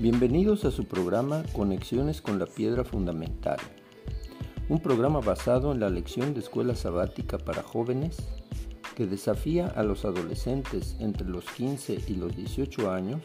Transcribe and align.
Bienvenidos 0.00 0.64
a 0.64 0.70
su 0.70 0.84
programa 0.84 1.42
Conexiones 1.52 2.22
con 2.22 2.38
la 2.38 2.46
Piedra 2.46 2.84
Fundamental, 2.84 3.56
un 4.68 4.78
programa 4.78 5.18
basado 5.18 5.72
en 5.72 5.80
la 5.80 5.90
lección 5.90 6.34
de 6.34 6.40
escuela 6.40 6.76
sabática 6.76 7.36
para 7.36 7.64
jóvenes 7.64 8.16
que 8.94 9.06
desafía 9.06 9.66
a 9.66 9.82
los 9.82 10.04
adolescentes 10.04 10.94
entre 11.00 11.26
los 11.26 11.46
15 11.46 11.98
y 12.06 12.14
los 12.14 12.36
18 12.36 12.92
años 12.92 13.22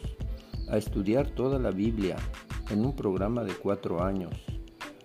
a 0.68 0.76
estudiar 0.76 1.30
toda 1.30 1.60
la 1.60 1.70
Biblia 1.70 2.16
en 2.68 2.84
un 2.84 2.96
programa 2.96 3.44
de 3.44 3.54
cuatro 3.54 4.02
años, 4.02 4.34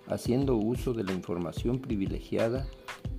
haciendo 0.08 0.56
uso 0.56 0.94
de 0.94 1.04
la 1.04 1.14
información 1.14 1.78
privilegiada 1.78 2.66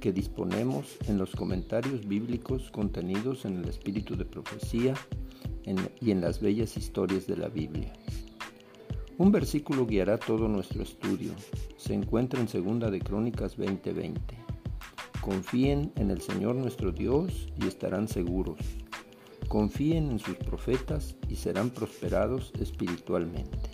que 0.00 0.12
disponemos 0.12 0.96
en 1.06 1.18
los 1.18 1.36
comentarios 1.36 2.04
bíblicos 2.08 2.72
contenidos 2.72 3.44
en 3.44 3.58
el 3.58 3.68
espíritu 3.68 4.16
de 4.16 4.24
profecía 4.24 4.94
y 6.00 6.10
en 6.10 6.20
las 6.20 6.40
bellas 6.40 6.76
historias 6.76 7.28
de 7.28 7.36
la 7.36 7.48
Biblia. 7.48 7.92
Un 9.20 9.30
versículo 9.32 9.84
guiará 9.84 10.16
todo 10.16 10.48
nuestro 10.48 10.82
estudio. 10.82 11.34
Se 11.76 11.92
encuentra 11.92 12.40
en 12.40 12.48
Segunda 12.48 12.90
de 12.90 13.00
Crónicas 13.00 13.58
20:20. 13.58 14.18
Confíen 15.20 15.92
en 15.96 16.10
el 16.10 16.22
Señor 16.22 16.54
nuestro 16.54 16.90
Dios 16.90 17.52
y 17.60 17.66
estarán 17.66 18.08
seguros. 18.08 18.56
Confíen 19.46 20.10
en 20.10 20.20
sus 20.20 20.36
profetas 20.36 21.16
y 21.28 21.36
serán 21.36 21.68
prosperados 21.68 22.50
espiritualmente. 22.58 23.68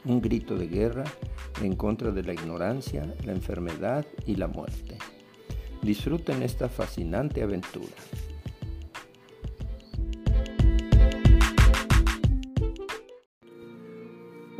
un 0.04 0.20
grito 0.20 0.54
de 0.54 0.68
guerra 0.68 1.02
en 1.60 1.74
contra 1.74 2.12
de 2.12 2.22
la 2.22 2.34
ignorancia, 2.34 3.12
la 3.24 3.32
enfermedad 3.32 4.06
y 4.24 4.36
la 4.36 4.46
muerte. 4.46 4.96
Disfruten 5.82 6.44
esta 6.44 6.68
fascinante 6.68 7.42
aventura. 7.42 7.96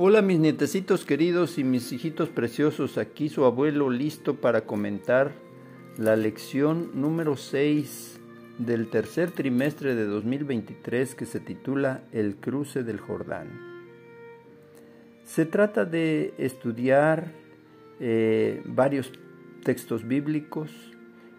Hola 0.06 0.20
mis 0.20 0.38
nietecitos 0.38 1.06
queridos 1.06 1.56
y 1.56 1.64
mis 1.64 1.90
hijitos 1.90 2.28
preciosos, 2.28 2.98
aquí 2.98 3.30
su 3.30 3.46
abuelo 3.46 3.88
listo 3.88 4.34
para 4.34 4.66
comentar 4.66 5.32
la 5.96 6.14
lección 6.14 6.90
número 6.92 7.36
6 7.36 8.20
del 8.58 8.90
tercer 8.90 9.30
trimestre 9.30 9.94
de 9.94 10.04
2023 10.04 11.14
que 11.14 11.24
se 11.24 11.40
titula 11.40 12.02
El 12.12 12.36
cruce 12.36 12.82
del 12.82 13.00
Jordán. 13.00 13.48
Se 15.24 15.46
trata 15.46 15.86
de 15.86 16.34
estudiar 16.36 17.32
eh, 17.98 18.60
varios 18.66 19.10
textos 19.62 20.06
bíblicos 20.06 20.70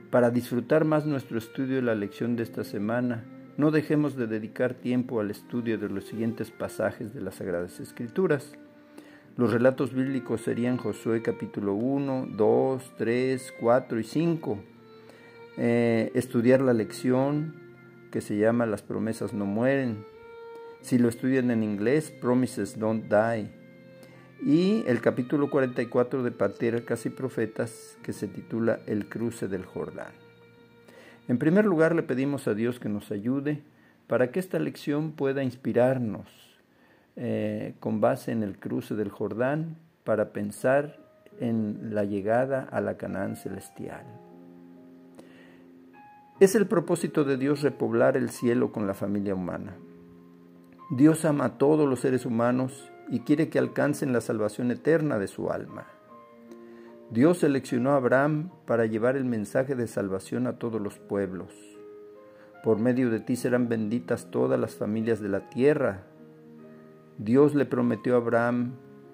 para 0.09 0.31
disfrutar 0.31 0.86
más 0.86 1.05
nuestro 1.05 1.38
estudio 1.38 1.75
de 1.75 1.81
la 1.83 1.93
lección 1.93 2.36
de 2.36 2.41
esta 2.41 2.63
semana 2.63 3.25
no 3.58 3.72
dejemos 3.72 4.16
de 4.16 4.28
dedicar 4.28 4.73
tiempo 4.73 5.22
al 5.22 5.31
estudio 5.31 5.78
de 5.78 5.89
los 5.89 6.06
siguientes 6.06 6.52
pasajes 6.52 7.14
de 7.14 7.22
las 7.22 7.36
Sagradas 7.36 7.80
Escrituras. 7.80 8.53
Los 9.38 9.53
relatos 9.53 9.94
bíblicos 9.94 10.42
serían 10.42 10.78
Josué 10.78 11.22
capítulo 11.22 11.73
1, 11.73 12.27
2, 12.32 12.92
3, 12.98 13.54
4 13.60 13.99
y 13.99 14.04
5. 14.04 14.60
Eh, 15.58 16.11
estudiar 16.15 16.61
la 16.61 16.73
lección 16.73 17.55
que 18.11 18.20
se 18.20 18.38
llama 18.38 18.65
Las 18.65 18.82
promesas 18.82 19.33
no 19.33 19.45
mueren. 19.45 20.05
Si 20.82 20.98
lo 20.98 21.08
estudian 21.08 21.49
en 21.49 21.64
inglés, 21.64 22.11
Promises 22.11 22.77
Don't 22.77 23.05
Die. 23.05 23.49
Y 24.44 24.83
el 24.86 24.99
capítulo 24.99 25.49
44 25.49 26.23
de 26.23 26.32
Patriarcas 26.32 27.05
y 27.05 27.10
Profetas 27.10 27.98
que 28.04 28.11
se 28.11 28.27
titula 28.27 28.82
El 28.86 29.08
cruce 29.08 29.48
del 29.48 29.65
Jordán. 29.65 30.24
En 31.27 31.37
primer 31.39 31.65
lugar, 31.65 31.95
le 31.95 32.03
pedimos 32.03 32.47
a 32.47 32.53
Dios 32.53 32.80
que 32.80 32.89
nos 32.89 33.11
ayude 33.11 33.63
para 34.08 34.31
que 34.31 34.39
esta 34.39 34.59
lección 34.59 35.13
pueda 35.13 35.43
inspirarnos 35.43 36.27
eh, 37.15 37.75
con 37.80 38.02
base 38.02 38.31
en 38.31 38.43
el 38.43 38.59
cruce 38.59 38.95
del 38.95 39.09
Jordán 39.09 39.77
para 40.03 40.33
pensar 40.33 40.99
en 41.39 41.93
la 41.93 42.03
llegada 42.03 42.67
a 42.71 42.81
la 42.81 42.97
Canaán 42.97 43.35
celestial. 43.35 44.05
Es 46.39 46.53
el 46.53 46.67
propósito 46.67 47.23
de 47.23 47.37
Dios 47.37 47.61
repoblar 47.61 48.17
el 48.17 48.30
cielo 48.30 48.71
con 48.71 48.85
la 48.85 48.93
familia 48.93 49.33
humana. 49.33 49.75
Dios 50.91 51.25
ama 51.25 51.45
a 51.45 51.58
todos 51.58 51.89
los 51.89 52.02
seres 52.02 52.25
humanos 52.25 52.91
y 53.09 53.21
quiere 53.21 53.49
que 53.49 53.58
alcancen 53.58 54.14
la 54.14 54.21
salvación 54.21 54.69
eterna 54.69 55.17
de 55.17 55.27
su 55.27 55.49
alma. 55.49 55.87
Dios 57.11 57.38
seleccionó 57.38 57.92
a 57.92 57.98
Abraham 57.98 58.49
para 58.66 58.88
llevar 58.88 59.16
el 59.16 59.26
mensaje 59.26 59.76
de 59.76 59.88
salvación 59.88 60.48
a 60.48 60.58
todos 60.58 60.82
los 60.82 60.98
pueblos. 60.98 61.54
Por 62.64 62.80
medio 62.80 63.11
de 63.11 63.20
ti 63.20 63.36
serán 63.36 63.70
benditas 63.70 64.32
todas 64.32 64.60
las 64.60 64.76
familias 64.76 65.20
de 65.20 65.30
la 65.30 65.49
tierra. 65.49 66.08
Dios 67.20 67.54
le 67.54 67.65
prometió 67.67 68.15
a 68.15 68.17
Abraham 68.17 68.73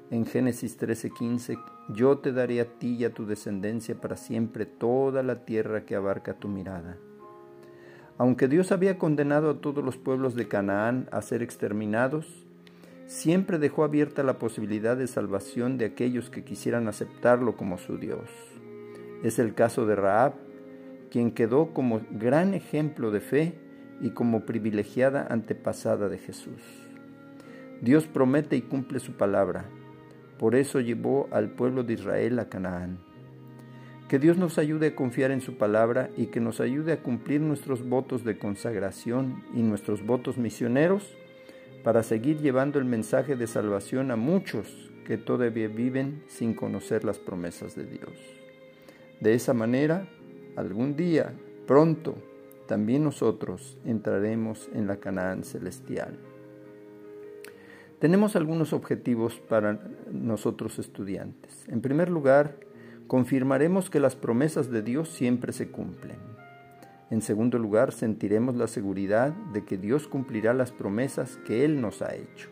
en 0.10 0.26
Génesis 0.26 0.78
13:15, 0.78 1.58
yo 1.90 2.20
te 2.20 2.32
daré 2.32 2.62
a 2.62 2.66
ti 2.66 2.96
y 2.96 3.04
a 3.04 3.14
tu 3.14 3.26
descendencia 3.26 4.00
para 4.00 4.16
siempre 4.16 4.66
toda 4.66 5.22
la 5.22 5.44
tierra 5.44 5.86
que 5.86 5.96
abarca 5.96 6.36
tu 6.36 6.48
mirada. 6.48 6.98
Aunque 8.18 8.48
Dios 8.48 8.72
había 8.72 8.98
condenado 8.98 9.50
a 9.50 9.62
todos 9.62 9.84
los 9.84 9.98
pueblos 9.98 10.36
de 10.36 10.48
Canaán 10.48 11.10
a 11.12 11.22
ser 11.22 11.42
exterminados, 11.44 12.46
siempre 13.12 13.60
dejó 13.60 13.84
abierta 13.84 14.24
la 14.24 14.40
posibilidad 14.40 14.96
de 14.96 15.06
salvación 15.06 15.78
de 15.78 15.84
aquellos 15.84 16.30
que 16.30 16.46
quisieran 16.46 16.88
aceptarlo 16.88 17.58
como 17.58 17.78
su 17.78 17.98
Dios. 17.98 18.30
Es 19.22 19.38
el 19.38 19.54
caso 19.54 19.86
de 19.86 19.98
Raab, 19.98 20.34
quien 21.12 21.32
quedó 21.32 21.74
como 21.74 22.00
gran 22.10 22.54
ejemplo 22.54 23.12
de 23.12 23.20
fe 23.20 23.54
y 24.00 24.12
como 24.12 24.46
privilegiada 24.46 25.28
antepasada 25.30 26.08
de 26.08 26.20
Jesús. 26.20 26.62
Dios 27.82 28.08
promete 28.08 28.56
y 28.56 28.62
cumple 28.62 29.02
su 29.02 29.18
palabra, 29.18 29.66
por 30.40 30.56
eso 30.56 30.80
llevó 30.80 31.28
al 31.32 31.50
pueblo 31.50 31.84
de 31.84 31.94
Israel 31.94 32.40
a 32.40 32.48
Canaán. 32.48 32.98
Que 34.08 34.20
Dios 34.20 34.38
nos 34.38 34.58
ayude 34.58 34.88
a 34.88 34.96
confiar 34.96 35.32
en 35.32 35.42
su 35.42 35.58
palabra 35.58 36.10
y 36.16 36.28
que 36.28 36.40
nos 36.40 36.62
ayude 36.62 36.94
a 36.94 37.04
cumplir 37.04 37.42
nuestros 37.42 37.88
votos 37.88 38.24
de 38.24 38.38
consagración 38.38 39.44
y 39.54 39.64
nuestros 39.64 40.06
votos 40.06 40.38
misioneros 40.38 41.18
para 41.84 42.04
seguir 42.04 42.40
llevando 42.40 42.80
el 42.80 42.86
mensaje 42.86 43.36
de 43.36 43.48
salvación 43.48 44.12
a 44.12 44.16
muchos 44.16 44.92
que 45.06 45.18
todavía 45.18 45.68
viven 45.68 46.24
sin 46.28 46.54
conocer 46.54 47.04
las 47.04 47.20
promesas 47.20 47.76
de 47.76 47.86
Dios. 47.86 48.14
De 49.20 49.34
esa 49.34 49.54
manera, 49.54 50.08
algún 50.56 50.96
día, 50.96 51.34
pronto, 51.68 52.16
también 52.68 53.04
nosotros 53.04 53.78
entraremos 53.86 54.70
en 54.74 54.88
la 54.88 54.98
Canaán 54.98 55.44
celestial. 55.44 56.18
Tenemos 58.00 58.36
algunos 58.36 58.74
objetivos 58.74 59.40
para 59.40 59.80
nosotros 60.12 60.80
estudiantes. 60.80 61.66
En 61.68 61.82
primer 61.82 62.10
lugar, 62.10 62.56
confirmaremos 63.08 63.90
que 63.90 64.00
las 64.00 64.16
promesas 64.16 64.72
de 64.72 64.82
Dios 64.82 65.10
siempre 65.10 65.54
se 65.54 65.70
cumplen. 65.70 66.31
En 67.12 67.22
segundo 67.22 67.60
lugar, 67.60 67.92
sentiremos 67.92 68.56
la 68.56 68.68
seguridad 68.68 69.34
de 69.52 69.66
que 69.66 69.78
Dios 69.78 70.08
cumplirá 70.08 70.54
las 70.54 70.72
promesas 70.72 71.38
que 71.46 71.66
Él 71.66 71.82
nos 71.82 72.02
ha 72.02 72.16
hecho. 72.16 72.48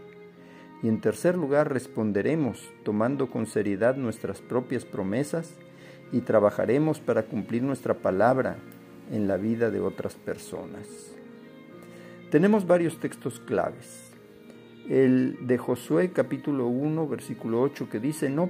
Y 0.84 0.90
en 0.90 1.00
tercer 1.00 1.38
lugar, 1.38 1.72
responderemos 1.72 2.70
tomando 2.84 3.32
con 3.32 3.48
seriedad 3.48 3.96
nuestras 3.96 4.42
propias 4.42 4.84
promesas 4.84 5.54
y 6.12 6.22
trabajaremos 6.22 7.00
para 7.00 7.24
cumplir 7.24 7.64
nuestra 7.64 7.94
palabra 7.94 8.58
en 9.14 9.30
la 9.30 9.38
vida 9.38 9.72
de 9.72 9.80
otras 9.80 10.16
personas. 10.16 11.16
Tenemos 12.30 12.68
varios 12.68 13.00
textos 13.00 13.40
claves. 13.40 14.12
El 14.90 15.48
de 15.48 15.58
Josué 15.58 16.12
capítulo 16.12 16.68
1 16.68 17.08
versículo 17.08 17.62
8 17.62 17.90
que 17.90 18.02
dice, 18.02 18.30
no, 18.30 18.50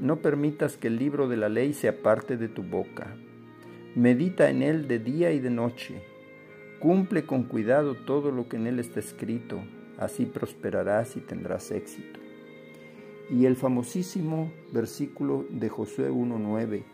no 0.00 0.16
permitas 0.16 0.76
que 0.76 0.86
el 0.86 0.98
libro 0.98 1.28
de 1.28 1.36
la 1.36 1.48
ley 1.48 1.72
se 1.72 1.88
aparte 1.88 2.36
de 2.36 2.48
tu 2.48 2.62
boca 2.62 3.16
Medita 3.94 4.50
en 4.50 4.62
él 4.62 4.86
de 4.86 4.98
día 4.98 5.32
y 5.32 5.40
de 5.40 5.50
noche. 5.50 6.02
Cumple 6.78 7.24
con 7.24 7.44
cuidado 7.44 7.94
todo 7.94 8.30
lo 8.30 8.48
que 8.48 8.56
en 8.56 8.66
él 8.66 8.78
está 8.78 9.00
escrito, 9.00 9.60
así 9.98 10.26
prosperarás 10.26 11.16
y 11.16 11.20
tendrás 11.20 11.70
éxito. 11.70 12.20
Y 13.30 13.46
el 13.46 13.56
famosísimo 13.56 14.52
versículo 14.72 15.46
de 15.50 15.68
Josué 15.68 16.10
1.9. 16.10 16.84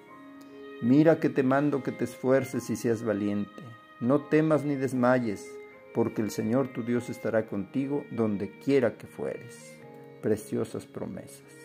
Mira 0.82 1.20
que 1.20 1.28
te 1.28 1.42
mando 1.42 1.82
que 1.82 1.92
te 1.92 2.04
esfuerces 2.04 2.70
y 2.70 2.76
seas 2.76 3.04
valiente. 3.04 3.62
No 4.00 4.22
temas 4.22 4.64
ni 4.64 4.74
desmayes, 4.74 5.50
porque 5.94 6.22
el 6.22 6.30
Señor 6.30 6.68
tu 6.68 6.82
Dios 6.82 7.10
estará 7.10 7.46
contigo 7.46 8.04
donde 8.10 8.50
quiera 8.50 8.96
que 8.96 9.06
fueres. 9.06 9.78
preciosas 10.22 10.86
promesas. 10.86 11.63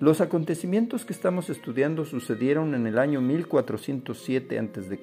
Los 0.00 0.22
acontecimientos 0.22 1.04
que 1.04 1.12
estamos 1.12 1.50
estudiando 1.50 2.06
sucedieron 2.06 2.74
en 2.74 2.86
el 2.86 2.98
año 2.98 3.20
1407 3.20 4.58
a.C., 4.58 4.98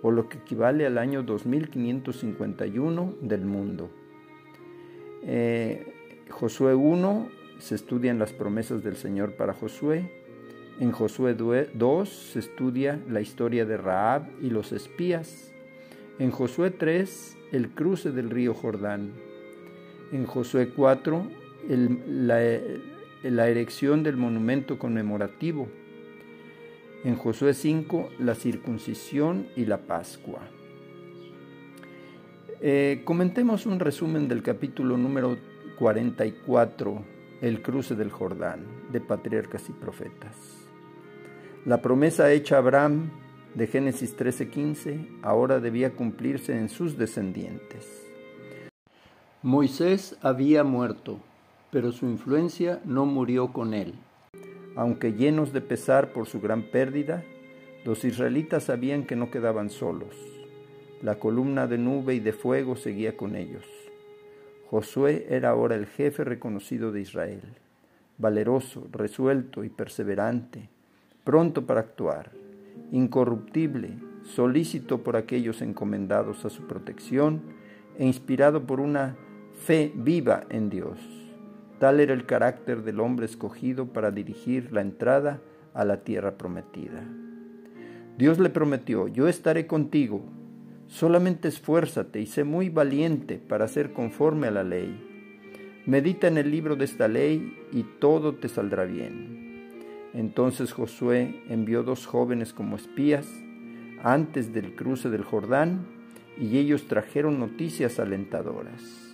o 0.00 0.10
lo 0.10 0.30
que 0.30 0.38
equivale 0.38 0.86
al 0.86 0.96
año 0.96 1.22
2551 1.22 3.16
del 3.20 3.44
mundo. 3.44 3.90
Eh, 5.24 5.92
Josué 6.30 6.74
1 6.74 7.28
se 7.58 7.74
estudian 7.74 8.18
las 8.18 8.32
promesas 8.32 8.82
del 8.82 8.96
Señor 8.96 9.34
para 9.34 9.52
Josué. 9.52 10.10
En 10.80 10.90
Josué 10.90 11.34
2 11.34 12.08
se 12.08 12.38
estudia 12.38 12.98
la 13.10 13.20
historia 13.20 13.66
de 13.66 13.76
Raab 13.76 14.22
y 14.40 14.48
los 14.48 14.72
espías. 14.72 15.52
En 16.18 16.30
Josué 16.30 16.70
3 16.70 17.36
el 17.52 17.68
cruce 17.68 18.10
del 18.10 18.30
río 18.30 18.54
Jordán. 18.54 19.12
En 20.12 20.24
Josué 20.24 20.70
4 20.70 21.26
la, 21.68 22.40
la 23.30 23.48
erección 23.48 24.02
del 24.02 24.16
monumento 24.16 24.78
conmemorativo. 24.78 25.68
En 27.04 27.16
Josué 27.16 27.54
5, 27.54 28.10
la 28.18 28.34
circuncisión 28.34 29.48
y 29.56 29.66
la 29.66 29.78
Pascua. 29.78 30.40
Eh, 32.60 33.02
comentemos 33.04 33.66
un 33.66 33.80
resumen 33.80 34.28
del 34.28 34.42
capítulo 34.42 34.96
número 34.96 35.36
44, 35.78 37.04
el 37.40 37.60
cruce 37.60 37.96
del 37.96 38.10
Jordán, 38.10 38.64
de 38.92 39.00
patriarcas 39.00 39.68
y 39.68 39.72
profetas. 39.72 40.36
La 41.64 41.82
promesa 41.82 42.30
hecha 42.32 42.56
a 42.56 42.58
Abraham 42.58 43.10
de 43.54 43.66
Génesis 43.66 44.16
13:15 44.16 45.08
ahora 45.22 45.60
debía 45.60 45.90
cumplirse 45.90 46.56
en 46.56 46.68
sus 46.68 46.96
descendientes. 46.96 48.06
Moisés 49.42 50.16
había 50.22 50.62
muerto 50.62 51.20
pero 51.72 51.90
su 51.90 52.04
influencia 52.04 52.82
no 52.84 53.06
murió 53.06 53.50
con 53.54 53.72
él. 53.72 53.94
Aunque 54.76 55.14
llenos 55.14 55.54
de 55.54 55.62
pesar 55.62 56.12
por 56.12 56.26
su 56.26 56.38
gran 56.38 56.64
pérdida, 56.64 57.24
los 57.86 58.04
israelitas 58.04 58.64
sabían 58.64 59.04
que 59.04 59.16
no 59.16 59.30
quedaban 59.30 59.70
solos. 59.70 60.14
La 61.00 61.18
columna 61.18 61.66
de 61.66 61.78
nube 61.78 62.14
y 62.14 62.20
de 62.20 62.34
fuego 62.34 62.76
seguía 62.76 63.16
con 63.16 63.36
ellos. 63.36 63.64
Josué 64.68 65.26
era 65.30 65.48
ahora 65.48 65.74
el 65.74 65.86
jefe 65.86 66.24
reconocido 66.24 66.92
de 66.92 67.00
Israel, 67.00 67.42
valeroso, 68.18 68.86
resuelto 68.92 69.64
y 69.64 69.70
perseverante, 69.70 70.68
pronto 71.24 71.64
para 71.64 71.80
actuar, 71.80 72.32
incorruptible, 72.90 73.94
solícito 74.24 75.02
por 75.02 75.16
aquellos 75.16 75.62
encomendados 75.62 76.44
a 76.44 76.50
su 76.50 76.66
protección 76.66 77.40
e 77.98 78.04
inspirado 78.04 78.66
por 78.66 78.78
una 78.78 79.16
fe 79.54 79.90
viva 79.94 80.44
en 80.50 80.68
Dios. 80.68 81.21
Tal 81.82 81.98
era 81.98 82.14
el 82.14 82.26
carácter 82.26 82.84
del 82.84 83.00
hombre 83.00 83.26
escogido 83.26 83.86
para 83.86 84.12
dirigir 84.12 84.72
la 84.72 84.82
entrada 84.82 85.40
a 85.74 85.84
la 85.84 86.04
tierra 86.04 86.38
prometida. 86.38 87.02
Dios 88.16 88.38
le 88.38 88.50
prometió, 88.50 89.08
yo 89.08 89.26
estaré 89.26 89.66
contigo, 89.66 90.22
solamente 90.86 91.48
esfuérzate 91.48 92.20
y 92.20 92.26
sé 92.26 92.44
muy 92.44 92.68
valiente 92.68 93.36
para 93.36 93.66
ser 93.66 93.92
conforme 93.92 94.46
a 94.46 94.52
la 94.52 94.62
ley. 94.62 94.96
Medita 95.84 96.28
en 96.28 96.38
el 96.38 96.52
libro 96.52 96.76
de 96.76 96.84
esta 96.84 97.08
ley 97.08 97.58
y 97.72 97.82
todo 97.98 98.36
te 98.36 98.48
saldrá 98.48 98.84
bien. 98.84 99.68
Entonces 100.14 100.72
Josué 100.72 101.42
envió 101.48 101.82
dos 101.82 102.06
jóvenes 102.06 102.52
como 102.52 102.76
espías 102.76 103.26
antes 104.04 104.52
del 104.52 104.76
cruce 104.76 105.10
del 105.10 105.24
Jordán 105.24 105.84
y 106.38 106.58
ellos 106.58 106.86
trajeron 106.86 107.40
noticias 107.40 107.98
alentadoras. 107.98 109.11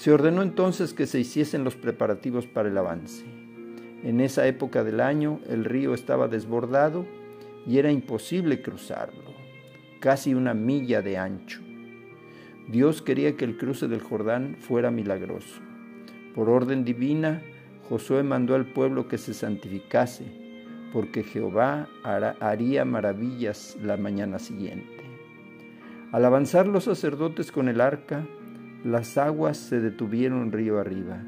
Se 0.00 0.10
ordenó 0.10 0.40
entonces 0.40 0.94
que 0.94 1.06
se 1.06 1.20
hiciesen 1.20 1.62
los 1.62 1.76
preparativos 1.76 2.46
para 2.46 2.70
el 2.70 2.78
avance. 2.78 3.22
En 4.02 4.22
esa 4.22 4.46
época 4.46 4.82
del 4.82 4.98
año 4.98 5.40
el 5.46 5.66
río 5.66 5.92
estaba 5.92 6.26
desbordado 6.26 7.04
y 7.66 7.76
era 7.76 7.92
imposible 7.92 8.62
cruzarlo, 8.62 9.34
casi 10.00 10.32
una 10.32 10.54
milla 10.54 11.02
de 11.02 11.18
ancho. 11.18 11.60
Dios 12.66 13.02
quería 13.02 13.36
que 13.36 13.44
el 13.44 13.58
cruce 13.58 13.88
del 13.88 14.00
Jordán 14.00 14.56
fuera 14.58 14.90
milagroso. 14.90 15.60
Por 16.34 16.48
orden 16.48 16.82
divina, 16.82 17.42
Josué 17.90 18.22
mandó 18.22 18.54
al 18.54 18.72
pueblo 18.72 19.06
que 19.06 19.18
se 19.18 19.34
santificase, 19.34 20.24
porque 20.94 21.24
Jehová 21.24 21.90
haría 22.40 22.86
maravillas 22.86 23.76
la 23.82 23.98
mañana 23.98 24.38
siguiente. 24.38 25.04
Al 26.10 26.24
avanzar 26.24 26.66
los 26.66 26.84
sacerdotes 26.84 27.52
con 27.52 27.68
el 27.68 27.82
arca, 27.82 28.26
las 28.84 29.18
aguas 29.18 29.58
se 29.58 29.80
detuvieron 29.80 30.52
río 30.52 30.78
arriba. 30.78 31.18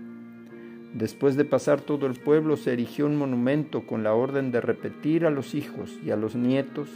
Después 0.95 1.37
de 1.37 1.45
pasar 1.45 1.81
todo 1.81 2.07
el 2.07 2.15
pueblo, 2.15 2.57
se 2.57 2.73
erigió 2.73 3.07
un 3.07 3.17
monumento 3.17 3.87
con 3.87 4.03
la 4.03 4.15
orden 4.15 4.53
de 4.53 4.61
repetir 4.61 5.25
a 5.25 5.31
los 5.31 5.55
hijos 5.55 5.99
y 6.05 6.11
a 6.11 6.17
los 6.17 6.35
nietos 6.35 6.89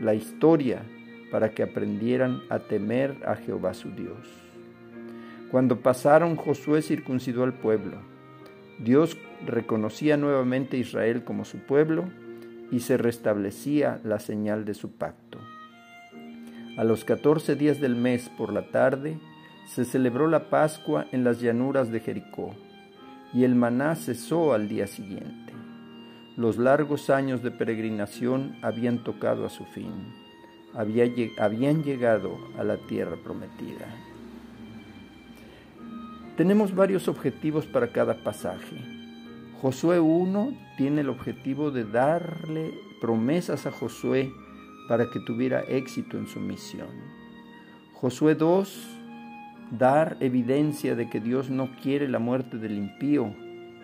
la 0.00 0.14
historia 0.14 0.82
para 1.30 1.50
que 1.50 1.62
aprendieran 1.62 2.42
a 2.48 2.60
temer 2.60 3.16
a 3.26 3.36
Jehová 3.36 3.74
su 3.74 3.90
Dios. 3.90 4.26
Cuando 5.50 5.80
pasaron, 5.80 6.36
Josué 6.36 6.82
circuncidó 6.82 7.44
al 7.44 7.54
pueblo. 7.54 7.98
Dios 8.78 9.16
reconocía 9.46 10.16
nuevamente 10.16 10.76
a 10.76 10.80
Israel 10.80 11.24
como 11.24 11.44
su 11.44 11.58
pueblo 11.58 12.04
y 12.70 12.80
se 12.80 12.96
restablecía 12.96 14.00
la 14.02 14.18
señal 14.18 14.64
de 14.64 14.74
su 14.74 14.92
pacto. 14.92 15.38
A 16.76 16.84
los 16.84 17.04
catorce 17.04 17.54
días 17.54 17.80
del 17.80 17.96
mes 17.96 18.28
por 18.36 18.52
la 18.52 18.70
tarde, 18.70 19.18
se 19.66 19.84
celebró 19.84 20.28
la 20.28 20.48
Pascua 20.48 21.06
en 21.12 21.24
las 21.24 21.40
llanuras 21.40 21.90
de 21.90 22.00
Jericó, 22.00 22.54
y 23.34 23.44
el 23.44 23.54
maná 23.54 23.94
cesó 23.96 24.54
al 24.54 24.68
día 24.68 24.86
siguiente. 24.86 25.52
Los 26.36 26.56
largos 26.56 27.10
años 27.10 27.42
de 27.42 27.50
peregrinación 27.50 28.56
habían 28.62 29.02
tocado 29.02 29.44
a 29.44 29.50
su 29.50 29.64
fin, 29.64 29.92
habían 30.74 31.82
llegado 31.82 32.38
a 32.58 32.64
la 32.64 32.76
tierra 32.76 33.16
prometida. 33.22 33.86
Tenemos 36.36 36.74
varios 36.74 37.08
objetivos 37.08 37.66
para 37.66 37.88
cada 37.88 38.22
pasaje. 38.22 38.76
Josué 39.60 39.98
1 39.98 40.56
tiene 40.76 41.00
el 41.00 41.08
objetivo 41.08 41.70
de 41.70 41.84
darle 41.84 42.74
promesas 43.00 43.66
a 43.66 43.72
Josué 43.72 44.30
para 44.86 45.10
que 45.10 45.18
tuviera 45.20 45.60
éxito 45.62 46.18
en 46.18 46.26
su 46.26 46.38
misión. 46.38 46.88
Josué 47.94 48.34
2 48.34 48.95
dar 49.70 50.16
evidencia 50.20 50.94
de 50.94 51.08
que 51.08 51.20
Dios 51.20 51.50
no 51.50 51.70
quiere 51.82 52.08
la 52.08 52.18
muerte 52.18 52.58
del 52.58 52.76
impío 52.76 53.34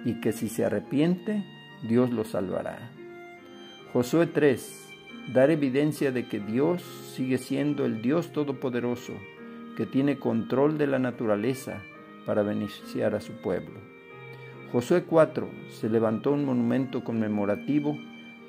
y 0.05 0.21
que 0.21 0.33
si 0.33 0.49
se 0.49 0.65
arrepiente, 0.65 1.45
Dios 1.89 2.11
lo 2.11 2.25
salvará. 2.25 2.91
Josué 3.93 4.27
3. 4.27 4.89
Dar 5.33 5.51
evidencia 5.51 6.13
de 6.13 6.27
que 6.27 6.41
Dios 6.41 6.83
sigue 7.15 7.39
siendo 7.39 7.85
el 7.85 8.03
Dios 8.03 8.33
Todopoderoso, 8.33 9.13
que 9.77 9.87
tiene 9.87 10.19
control 10.19 10.79
de 10.79 10.87
la 10.87 10.99
naturaleza 10.99 11.83
para 12.27 12.43
beneficiar 12.43 13.15
a 13.15 13.21
su 13.21 13.33
pueblo. 13.35 13.81
Josué 14.73 15.05
4. 15.05 15.49
Se 15.71 15.89
levantó 15.89 16.33
un 16.33 16.45
monumento 16.45 17.05
conmemorativo 17.05 17.99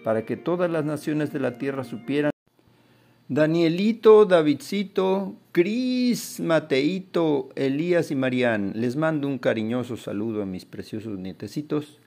para 0.04 0.26
que 0.26 0.38
todas 0.38 0.70
las 0.70 0.86
naciones 0.86 1.32
de 1.34 1.40
la 1.40 1.58
tierra 1.58 1.84
supieran 1.84 2.33
Danielito, 3.30 4.26
Davidcito, 4.26 5.38
Cris, 5.54 6.42
Mateito, 6.42 7.52
Elías 7.56 8.12
y 8.12 8.16
Marían, 8.16 8.74
les 8.76 8.98
mando 8.98 9.30
un 9.30 9.38
cariñoso 9.38 9.96
saludo 9.96 10.42
a 10.42 10.46
mis 10.46 10.66
preciosos 10.66 11.18
nietecitos 11.18 12.02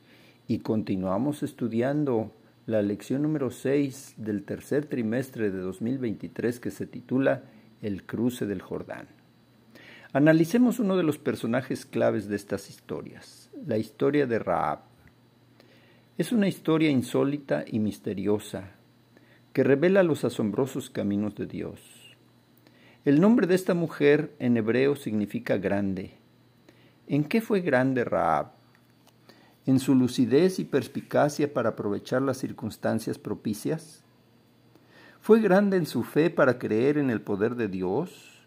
y 0.47 0.59
continuamos 0.59 1.43
estudiando 1.43 2.33
la 2.67 2.83
lección 2.83 3.23
número 3.23 3.51
6 3.51 4.17
del 4.19 4.43
tercer 4.43 4.85
trimestre 4.85 5.51
de 5.51 5.59
2023 5.59 6.61
que 6.61 6.71
se 6.71 6.87
titula 6.87 7.45
El 7.81 8.05
cruce 8.05 8.45
del 8.45 8.61
Jordán. 8.61 9.09
Analicemos 10.13 10.81
uno 10.81 10.99
de 10.99 11.03
los 11.03 11.17
personajes 11.17 11.87
claves 11.87 12.29
de 12.29 12.37
estas 12.37 12.69
historias, 12.69 13.51
la 13.67 13.79
historia 13.79 14.27
de 14.27 14.39
Raab. 14.39 14.81
Es 16.19 16.31
una 16.31 16.47
historia 16.47 16.91
insólita 16.91 17.65
y 17.67 17.79
misteriosa 17.79 18.76
que 19.57 19.65
revela 19.65 20.03
los 20.03 20.23
asombrosos 20.23 20.91
caminos 20.91 21.35
de 21.35 21.47
Dios. 21.47 21.81
El 23.07 23.23
nombre 23.23 23.47
de 23.47 23.55
esta 23.55 23.73
mujer 23.73 24.37
en 24.39 24.59
hebreo 24.59 24.97
significa 24.97 25.57
grande. 25.57 26.19
¿En 27.07 27.25
qué 27.25 27.41
fue 27.41 27.63
grande 27.63 28.05
Raab? 28.05 28.49
¿En 29.65 29.79
su 29.79 29.95
lucidez 29.95 30.59
y 30.59 30.67
perspicacia 30.67 31.55
para 31.55 31.71
aprovechar 31.71 32.21
las 32.21 32.37
circunstancias 32.37 33.19
propicias? 33.19 34.05
¿Fue 35.23 35.41
grande 35.41 35.79
en 35.79 35.87
su 35.87 36.03
fe 36.03 36.29
para 36.29 36.59
creer 36.59 36.99
en 36.99 37.09
el 37.09 37.23
poder 37.23 37.55
de 37.55 37.69
Dios? 37.69 38.47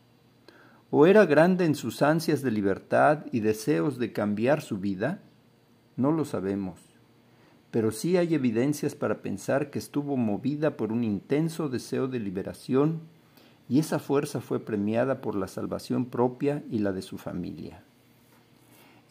¿O 0.92 1.08
era 1.08 1.26
grande 1.26 1.66
en 1.66 1.74
sus 1.74 2.04
ansias 2.04 2.44
de 2.44 2.52
libertad 2.52 3.26
y 3.32 3.40
deseos 3.40 3.98
de 3.98 4.14
cambiar 4.14 4.62
su 4.62 4.78
vida? 4.78 5.24
No 5.96 6.12
lo 6.12 6.24
sabemos 6.24 6.89
pero 7.72 7.92
sí 7.92 8.18
hay 8.18 8.34
evidencias 8.34 8.96
para 8.96 9.22
pensar 9.22 9.70
que 9.70 9.80
estuvo 9.80 10.18
movida 10.18 10.76
por 10.78 10.92
un 10.92 11.04
intenso 11.04 11.70
deseo 11.70 12.08
de 12.08 12.20
liberación 12.20 13.02
y 13.68 13.80
esa 13.80 14.00
fuerza 14.00 14.42
fue 14.42 14.60
premiada 14.60 15.22
por 15.22 15.36
la 15.36 15.48
salvación 15.48 16.06
propia 16.06 16.64
y 16.72 16.80
la 16.80 16.92
de 16.92 17.04
su 17.04 17.18
familia. 17.18 17.84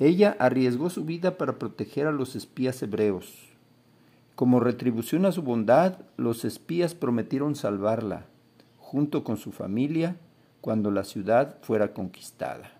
Ella 0.00 0.36
arriesgó 0.38 0.90
su 0.90 1.04
vida 1.04 1.38
para 1.38 1.58
proteger 1.58 2.06
a 2.06 2.12
los 2.12 2.34
espías 2.36 2.82
hebreos. 2.82 3.48
Como 4.34 4.60
retribución 4.60 5.26
a 5.26 5.32
su 5.32 5.42
bondad, 5.42 5.98
los 6.16 6.44
espías 6.44 6.94
prometieron 6.94 7.56
salvarla, 7.56 8.26
junto 8.78 9.24
con 9.24 9.36
su 9.36 9.52
familia, 9.52 10.16
cuando 10.60 10.90
la 10.90 11.04
ciudad 11.04 11.58
fuera 11.62 11.92
conquistada. 11.92 12.77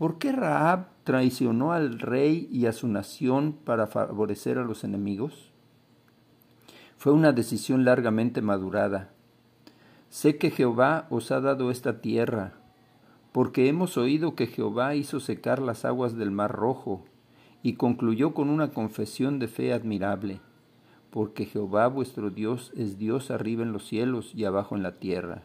¿Por 0.00 0.16
qué 0.16 0.32
Raab 0.32 0.86
traicionó 1.04 1.72
al 1.74 1.98
rey 1.98 2.48
y 2.50 2.64
a 2.64 2.72
su 2.72 2.88
nación 2.88 3.52
para 3.52 3.86
favorecer 3.86 4.56
a 4.56 4.64
los 4.64 4.82
enemigos? 4.82 5.52
Fue 6.96 7.12
una 7.12 7.32
decisión 7.32 7.84
largamente 7.84 8.40
madurada. 8.40 9.10
Sé 10.08 10.38
que 10.38 10.50
Jehová 10.50 11.06
os 11.10 11.30
ha 11.30 11.42
dado 11.42 11.70
esta 11.70 12.00
tierra, 12.00 12.54
porque 13.32 13.68
hemos 13.68 13.98
oído 13.98 14.34
que 14.34 14.46
Jehová 14.46 14.94
hizo 14.94 15.20
secar 15.20 15.60
las 15.60 15.84
aguas 15.84 16.16
del 16.16 16.30
mar 16.30 16.50
rojo, 16.50 17.04
y 17.62 17.74
concluyó 17.74 18.32
con 18.32 18.48
una 18.48 18.70
confesión 18.70 19.38
de 19.38 19.48
fe 19.48 19.74
admirable, 19.74 20.40
porque 21.10 21.44
Jehová 21.44 21.88
vuestro 21.88 22.30
Dios 22.30 22.72
es 22.74 22.96
Dios 22.96 23.30
arriba 23.30 23.64
en 23.64 23.74
los 23.74 23.86
cielos 23.86 24.32
y 24.34 24.46
abajo 24.46 24.76
en 24.76 24.82
la 24.82 24.98
tierra. 24.98 25.42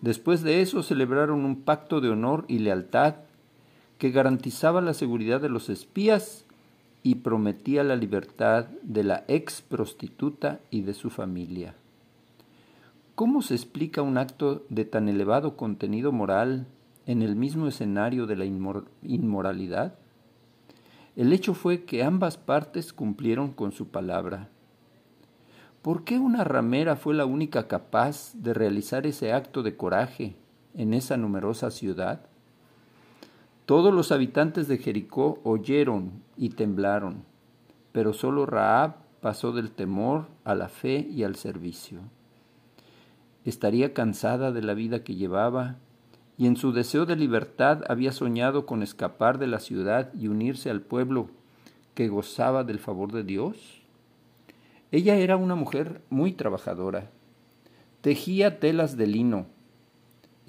Después 0.00 0.40
de 0.40 0.62
eso 0.62 0.82
celebraron 0.82 1.44
un 1.44 1.60
pacto 1.60 2.00
de 2.00 2.08
honor 2.08 2.46
y 2.48 2.60
lealtad 2.60 3.16
que 4.00 4.10
garantizaba 4.10 4.80
la 4.80 4.94
seguridad 4.94 5.42
de 5.42 5.50
los 5.50 5.68
espías 5.68 6.46
y 7.02 7.16
prometía 7.16 7.84
la 7.84 7.96
libertad 7.96 8.64
de 8.82 9.04
la 9.04 9.24
ex 9.28 9.60
prostituta 9.60 10.58
y 10.70 10.80
de 10.80 10.94
su 10.94 11.10
familia. 11.10 11.74
¿Cómo 13.14 13.42
se 13.42 13.54
explica 13.54 14.00
un 14.00 14.16
acto 14.16 14.64
de 14.70 14.86
tan 14.86 15.10
elevado 15.10 15.54
contenido 15.54 16.12
moral 16.12 16.66
en 17.04 17.20
el 17.20 17.36
mismo 17.36 17.66
escenario 17.66 18.26
de 18.26 18.36
la 18.36 18.46
inmoralidad? 18.46 19.96
El 21.14 21.34
hecho 21.34 21.52
fue 21.52 21.84
que 21.84 22.02
ambas 22.02 22.38
partes 22.38 22.94
cumplieron 22.94 23.52
con 23.52 23.70
su 23.70 23.88
palabra. 23.88 24.48
¿Por 25.82 26.04
qué 26.04 26.18
una 26.18 26.42
ramera 26.42 26.96
fue 26.96 27.12
la 27.12 27.26
única 27.26 27.68
capaz 27.68 28.32
de 28.32 28.54
realizar 28.54 29.06
ese 29.06 29.34
acto 29.34 29.62
de 29.62 29.76
coraje 29.76 30.36
en 30.72 30.94
esa 30.94 31.18
numerosa 31.18 31.70
ciudad? 31.70 32.29
Todos 33.70 33.94
los 33.94 34.10
habitantes 34.10 34.66
de 34.66 34.78
Jericó 34.78 35.38
oyeron 35.44 36.24
y 36.36 36.48
temblaron, 36.48 37.22
pero 37.92 38.12
solo 38.12 38.44
Raab 38.44 38.96
pasó 39.20 39.52
del 39.52 39.70
temor 39.70 40.26
a 40.42 40.56
la 40.56 40.68
fe 40.68 41.06
y 41.08 41.22
al 41.22 41.36
servicio. 41.36 42.00
Estaría 43.44 43.94
cansada 43.94 44.50
de 44.50 44.62
la 44.62 44.74
vida 44.74 45.04
que 45.04 45.14
llevaba 45.14 45.76
y 46.36 46.48
en 46.48 46.56
su 46.56 46.72
deseo 46.72 47.06
de 47.06 47.14
libertad 47.14 47.84
había 47.86 48.10
soñado 48.10 48.66
con 48.66 48.82
escapar 48.82 49.38
de 49.38 49.46
la 49.46 49.60
ciudad 49.60 50.12
y 50.14 50.26
unirse 50.26 50.68
al 50.68 50.80
pueblo 50.80 51.28
que 51.94 52.08
gozaba 52.08 52.64
del 52.64 52.80
favor 52.80 53.12
de 53.12 53.22
Dios. 53.22 53.82
Ella 54.90 55.14
era 55.14 55.36
una 55.36 55.54
mujer 55.54 56.02
muy 56.10 56.32
trabajadora. 56.32 57.08
Tejía 58.00 58.58
telas 58.58 58.96
de 58.96 59.06
lino, 59.06 59.46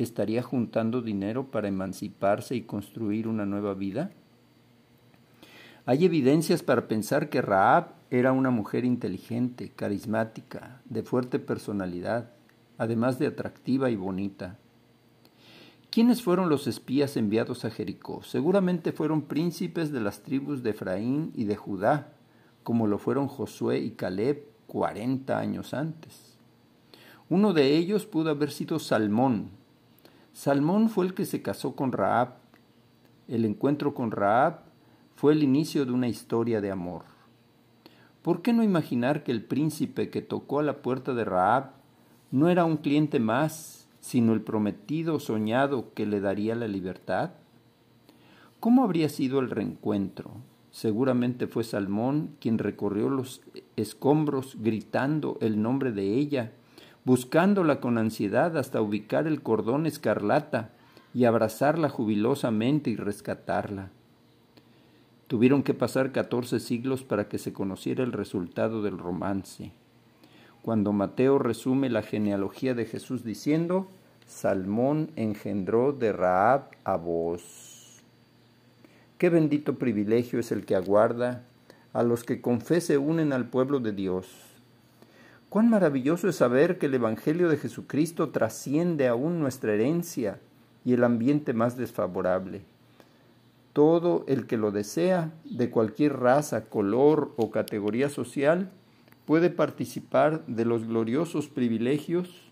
estaría 0.04 0.44
juntando 0.44 1.02
dinero 1.02 1.52
para 1.52 1.68
emanciparse 1.68 2.56
y 2.56 2.62
construir 2.62 3.28
una 3.28 3.46
nueva 3.46 3.74
vida? 3.74 4.12
Hay 5.86 6.06
evidencias 6.06 6.64
para 6.64 6.88
pensar 6.88 7.30
que 7.30 7.42
Raab 7.42 7.94
era 8.12 8.32
una 8.32 8.52
mujer 8.52 8.86
inteligente, 8.86 9.72
carismática, 9.76 10.82
de 10.86 11.04
fuerte 11.04 11.40
personalidad, 11.40 12.32
además 12.78 13.20
de 13.20 13.28
atractiva 13.28 13.90
y 13.90 13.96
bonita. 13.96 14.58
¿Quiénes 15.90 16.22
fueron 16.22 16.50
los 16.50 16.68
espías 16.68 17.18
enviados 17.18 17.66
a 17.66 17.70
Jericó? 17.70 18.24
Seguramente 18.24 18.92
fueron 18.92 19.24
príncipes 19.24 19.92
de 19.92 20.00
las 20.00 20.22
tribus 20.24 20.64
de 20.64 20.70
Efraín 20.70 21.32
y 21.36 21.46
de 21.46 21.56
Judá, 21.56 22.14
como 22.64 22.88
lo 22.88 22.98
fueron 22.98 23.28
Josué 23.28 23.80
y 23.80 23.92
Caleb 23.92 24.46
cuarenta 24.68 25.40
años 25.40 25.74
antes. 25.74 26.38
Uno 27.28 27.54
de 27.54 27.76
ellos 27.76 28.06
pudo 28.06 28.30
haber 28.30 28.52
sido 28.52 28.80
Salmón, 28.80 29.50
Salmón 30.34 30.90
fue 30.90 31.06
el 31.06 31.14
que 31.14 31.26
se 31.26 31.42
casó 31.42 31.76
con 31.76 31.92
Raab. 31.92 32.36
El 33.28 33.46
encuentro 33.46 33.94
con 33.94 34.12
Raab 34.12 34.62
fue 35.16 35.34
el 35.34 35.44
inicio 35.44 35.86
de 35.86 35.92
una 35.92 36.08
historia 36.08 36.62
de 36.62 36.72
amor. 36.72 37.04
¿Por 38.22 38.42
qué 38.42 38.54
no 38.54 38.64
imaginar 38.64 39.24
que 39.24 39.32
el 39.32 39.44
príncipe 39.44 40.10
que 40.10 40.22
tocó 40.22 40.60
a 40.60 40.64
la 40.64 40.82
puerta 40.82 41.14
de 41.14 41.26
Raab 41.26 41.72
no 42.32 42.50
era 42.50 42.66
un 42.66 42.78
cliente 42.78 43.20
más, 43.20 43.88
sino 44.00 44.34
el 44.34 44.42
prometido 44.42 45.20
soñado 45.20 45.94
que 45.94 46.06
le 46.06 46.22
daría 46.22 46.56
la 46.56 46.68
libertad? 46.68 47.32
¿Cómo 48.60 48.84
habría 48.84 49.10
sido 49.10 49.40
el 49.40 49.50
reencuentro? 49.50 50.32
Seguramente 50.72 51.48
fue 51.48 51.66
Salmón 51.66 52.36
quien 52.40 52.58
recorrió 52.58 53.10
los 53.10 53.42
escombros 53.76 54.56
gritando 54.62 55.38
el 55.42 55.62
nombre 55.62 55.92
de 55.92 56.14
ella 56.16 56.54
buscándola 57.04 57.80
con 57.80 57.98
ansiedad 57.98 58.58
hasta 58.58 58.82
ubicar 58.82 59.28
el 59.28 59.42
cordón 59.42 59.86
escarlata 59.86 60.70
y 61.14 61.26
abrazarla 61.26 61.90
jubilosamente 61.90 62.90
y 62.90 62.96
rescatarla. 62.96 63.90
Tuvieron 65.28 65.64
que 65.64 65.74
pasar 65.74 66.12
catorce 66.12 66.60
siglos 66.60 67.04
para 67.04 67.28
que 67.28 67.38
se 67.38 67.54
conociera 67.54 68.04
el 68.04 68.12
resultado 68.12 68.82
del 68.84 68.98
romance. 68.98 69.72
Cuando 70.62 70.92
Mateo 70.94 71.40
resume 71.40 71.90
la 71.90 72.04
genealogía 72.04 72.74
de 72.74 72.86
Jesús 72.86 73.24
diciendo, 73.24 73.88
Salmón 74.28 75.10
engendró 75.16 75.92
de 75.92 76.12
Raab 76.12 76.70
a 76.84 76.98
vos. 76.98 78.02
Qué 79.18 79.30
bendito 79.30 79.76
privilegio 79.76 80.40
es 80.40 80.52
el 80.52 80.66
que 80.66 80.76
aguarda 80.76 81.44
a 81.94 82.04
los 82.04 82.24
que 82.24 82.42
con 82.42 82.62
fe 82.62 82.80
se 82.80 82.98
unen 82.98 83.34
al 83.34 83.50
pueblo 83.50 83.80
de 83.80 83.92
Dios 83.92 84.51
Cuán 85.52 85.70
maravilloso 85.70 86.30
es 86.30 86.38
saber 86.38 86.78
que 86.78 86.86
el 86.86 86.94
Evangelio 86.94 87.50
de 87.50 87.58
Jesucristo 87.58 88.30
trasciende 88.30 89.10
aún 89.10 89.42
nuestra 89.42 89.74
herencia 89.74 90.40
y 90.86 90.94
el 90.94 91.04
ambiente 91.04 91.52
más 91.52 91.76
desfavorable. 91.76 92.62
Todo 93.74 94.24
el 94.30 94.48
que 94.48 94.56
lo 94.56 94.72
desea, 94.72 95.34
de 95.44 95.70
cualquier 95.70 96.18
raza, 96.18 96.70
color 96.70 97.34
o 97.36 97.52
categoría 97.52 98.08
social, 98.08 98.72
puede 99.26 99.50
participar 99.50 100.46
de 100.46 100.64
los 100.64 100.88
gloriosos 100.88 101.50
privilegios 101.50 102.50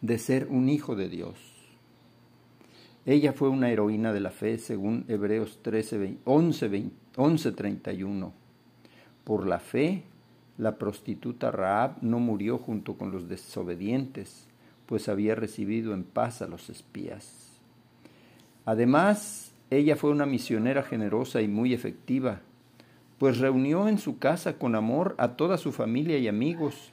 de 0.00 0.18
ser 0.18 0.48
un 0.50 0.68
hijo 0.68 0.96
de 0.96 1.08
Dios. 1.08 1.38
Ella 3.06 3.32
fue 3.32 3.50
una 3.50 3.70
heroína 3.70 4.12
de 4.12 4.18
la 4.18 4.32
fe, 4.32 4.58
según 4.58 5.04
Hebreos 5.06 5.60
13, 5.62 6.16
11, 6.24 6.90
11 7.14 7.52
31. 7.52 8.32
Por 9.22 9.46
la 9.46 9.60
fe 9.60 10.02
la 10.62 10.78
prostituta 10.78 11.50
Raab 11.50 11.96
no 12.02 12.20
murió 12.20 12.56
junto 12.56 12.94
con 12.94 13.10
los 13.10 13.28
desobedientes, 13.28 14.46
pues 14.86 15.08
había 15.08 15.34
recibido 15.34 15.92
en 15.92 16.04
paz 16.04 16.40
a 16.40 16.46
los 16.46 16.70
espías. 16.70 17.60
Además, 18.64 19.52
ella 19.70 19.96
fue 19.96 20.10
una 20.10 20.24
misionera 20.24 20.84
generosa 20.84 21.42
y 21.42 21.48
muy 21.48 21.74
efectiva, 21.74 22.42
pues 23.18 23.38
reunió 23.38 23.88
en 23.88 23.98
su 23.98 24.18
casa 24.18 24.56
con 24.58 24.76
amor 24.76 25.16
a 25.18 25.36
toda 25.36 25.58
su 25.58 25.72
familia 25.72 26.18
y 26.18 26.28
amigos, 26.28 26.92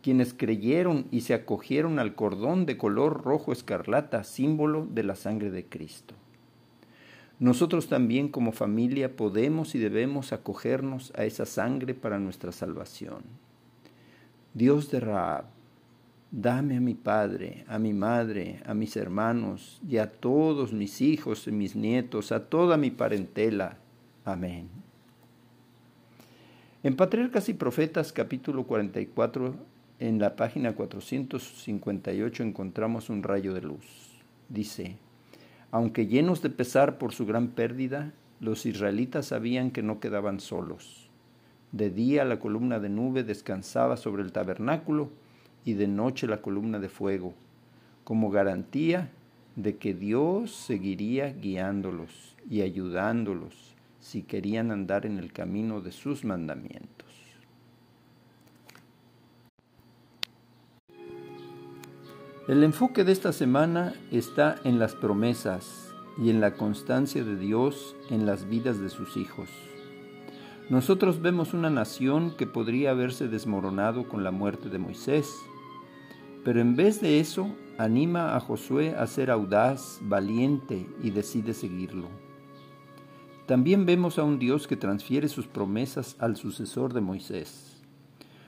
quienes 0.00 0.32
creyeron 0.32 1.06
y 1.10 1.22
se 1.22 1.34
acogieron 1.34 1.98
al 1.98 2.14
cordón 2.14 2.66
de 2.66 2.76
color 2.76 3.24
rojo 3.24 3.50
escarlata, 3.50 4.22
símbolo 4.22 4.86
de 4.86 5.02
la 5.02 5.16
sangre 5.16 5.50
de 5.50 5.64
Cristo. 5.64 6.14
Nosotros 7.40 7.86
también 7.88 8.28
como 8.28 8.50
familia 8.50 9.14
podemos 9.14 9.74
y 9.74 9.78
debemos 9.78 10.32
acogernos 10.32 11.12
a 11.16 11.24
esa 11.24 11.46
sangre 11.46 11.94
para 11.94 12.18
nuestra 12.18 12.50
salvación. 12.50 13.22
Dios 14.54 14.90
de 14.90 14.98
Raab, 14.98 15.44
dame 16.32 16.76
a 16.76 16.80
mi 16.80 16.94
padre, 16.94 17.64
a 17.68 17.78
mi 17.78 17.92
madre, 17.92 18.60
a 18.66 18.74
mis 18.74 18.96
hermanos 18.96 19.80
y 19.88 19.98
a 19.98 20.10
todos 20.10 20.72
mis 20.72 21.00
hijos 21.00 21.46
y 21.46 21.52
mis 21.52 21.76
nietos, 21.76 22.32
a 22.32 22.46
toda 22.46 22.76
mi 22.76 22.90
parentela. 22.90 23.78
Amén. 24.24 24.68
En 26.82 26.96
Patriarcas 26.96 27.48
y 27.48 27.54
Profetas 27.54 28.12
capítulo 28.12 28.64
44, 28.64 29.54
en 30.00 30.18
la 30.18 30.34
página 30.34 30.74
458 30.74 32.42
encontramos 32.42 33.10
un 33.10 33.22
rayo 33.22 33.54
de 33.54 33.62
luz. 33.62 33.84
Dice, 34.48 34.96
aunque 35.70 36.06
llenos 36.06 36.42
de 36.42 36.50
pesar 36.50 36.98
por 36.98 37.12
su 37.12 37.26
gran 37.26 37.48
pérdida, 37.48 38.12
los 38.40 38.66
israelitas 38.66 39.26
sabían 39.26 39.70
que 39.70 39.82
no 39.82 40.00
quedaban 40.00 40.40
solos. 40.40 41.08
De 41.72 41.90
día 41.90 42.24
la 42.24 42.38
columna 42.38 42.78
de 42.78 42.88
nube 42.88 43.24
descansaba 43.24 43.96
sobre 43.96 44.22
el 44.22 44.32
tabernáculo 44.32 45.10
y 45.64 45.74
de 45.74 45.86
noche 45.86 46.26
la 46.26 46.40
columna 46.40 46.78
de 46.78 46.88
fuego, 46.88 47.34
como 48.04 48.30
garantía 48.30 49.10
de 49.56 49.76
que 49.76 49.92
Dios 49.92 50.52
seguiría 50.52 51.32
guiándolos 51.32 52.36
y 52.48 52.62
ayudándolos 52.62 53.74
si 54.00 54.22
querían 54.22 54.70
andar 54.70 55.04
en 55.04 55.18
el 55.18 55.32
camino 55.32 55.80
de 55.80 55.92
sus 55.92 56.24
mandamientos. 56.24 57.06
El 62.48 62.64
enfoque 62.64 63.04
de 63.04 63.12
esta 63.12 63.34
semana 63.34 63.92
está 64.10 64.56
en 64.64 64.78
las 64.78 64.94
promesas, 64.94 65.92
y 66.16 66.30
en 66.30 66.40
la 66.40 66.54
constancia 66.54 67.22
de 67.22 67.36
Dios 67.36 67.94
en 68.08 68.24
las 68.24 68.48
vidas 68.48 68.80
de 68.80 68.88
sus 68.88 69.18
hijos. 69.18 69.50
Nosotros 70.70 71.20
vemos 71.20 71.52
una 71.52 71.68
nación 71.68 72.34
que 72.38 72.46
podría 72.46 72.92
haberse 72.92 73.28
desmoronado 73.28 74.08
con 74.08 74.24
la 74.24 74.30
muerte 74.30 74.70
de 74.70 74.78
Moisés, 74.78 75.30
pero 76.42 76.62
en 76.62 76.74
vez 76.74 77.02
de 77.02 77.20
eso 77.20 77.54
anima 77.76 78.34
a 78.34 78.40
Josué 78.40 78.94
a 78.96 79.06
ser 79.06 79.30
audaz, 79.30 79.98
valiente 80.00 80.88
y 81.02 81.10
decide 81.10 81.52
seguirlo. 81.52 82.08
También 83.44 83.84
vemos 83.84 84.18
a 84.18 84.24
un 84.24 84.38
Dios 84.38 84.66
que 84.66 84.76
transfiere 84.76 85.28
sus 85.28 85.46
promesas 85.46 86.16
al 86.18 86.36
sucesor 86.36 86.94
de 86.94 87.02
Moisés. 87.02 87.82